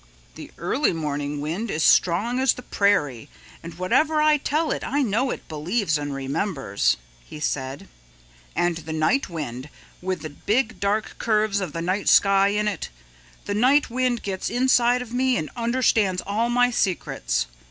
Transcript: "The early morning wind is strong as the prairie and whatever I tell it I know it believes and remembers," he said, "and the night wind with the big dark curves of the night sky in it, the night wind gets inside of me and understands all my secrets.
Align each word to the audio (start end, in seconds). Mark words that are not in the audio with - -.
"The 0.33 0.49
early 0.57 0.93
morning 0.93 1.41
wind 1.41 1.69
is 1.69 1.83
strong 1.83 2.39
as 2.39 2.53
the 2.53 2.63
prairie 2.63 3.29
and 3.61 3.75
whatever 3.75 4.19
I 4.19 4.37
tell 4.37 4.71
it 4.71 4.83
I 4.83 5.03
know 5.03 5.29
it 5.29 5.47
believes 5.47 5.95
and 5.99 6.11
remembers," 6.11 6.97
he 7.23 7.39
said, 7.39 7.87
"and 8.55 8.77
the 8.77 8.93
night 8.93 9.29
wind 9.29 9.69
with 10.01 10.21
the 10.23 10.31
big 10.31 10.79
dark 10.79 11.19
curves 11.19 11.59
of 11.61 11.71
the 11.71 11.83
night 11.83 12.09
sky 12.09 12.47
in 12.47 12.67
it, 12.67 12.89
the 13.45 13.53
night 13.53 13.91
wind 13.91 14.23
gets 14.23 14.49
inside 14.49 15.03
of 15.03 15.13
me 15.13 15.37
and 15.37 15.51
understands 15.55 16.23
all 16.25 16.49
my 16.49 16.71
secrets. 16.71 17.45